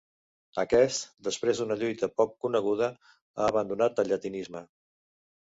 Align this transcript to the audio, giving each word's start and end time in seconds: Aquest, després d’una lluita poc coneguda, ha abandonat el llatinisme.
Aquest, 0.61 1.03
després 1.27 1.61
d’una 1.61 1.77
lluita 1.83 2.09
poc 2.21 2.33
coneguda, 2.45 2.89
ha 3.21 3.51
abandonat 3.53 4.03
el 4.05 4.11
llatinisme. 4.15 4.65